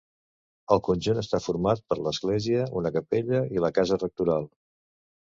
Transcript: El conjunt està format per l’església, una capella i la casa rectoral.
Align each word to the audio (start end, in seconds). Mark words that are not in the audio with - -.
El 0.75 0.79
conjunt 0.87 1.19
està 1.23 1.41
format 1.49 1.85
per 1.93 1.99
l’església, 2.01 2.65
una 2.83 2.95
capella 2.99 3.45
i 3.59 3.67
la 3.67 3.75
casa 3.81 4.05
rectoral. 4.05 4.55